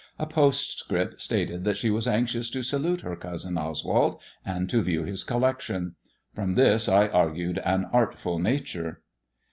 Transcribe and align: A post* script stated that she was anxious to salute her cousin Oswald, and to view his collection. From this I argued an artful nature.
A 0.17 0.25
post* 0.25 0.79
script 0.79 1.21
stated 1.21 1.63
that 1.63 1.77
she 1.77 1.91
was 1.91 2.07
anxious 2.07 2.49
to 2.49 2.63
salute 2.63 3.01
her 3.01 3.15
cousin 3.15 3.55
Oswald, 3.55 4.19
and 4.43 4.67
to 4.67 4.81
view 4.81 5.03
his 5.03 5.23
collection. 5.23 5.93
From 6.33 6.55
this 6.55 6.89
I 6.89 7.07
argued 7.07 7.59
an 7.59 7.85
artful 7.93 8.39
nature. 8.39 9.03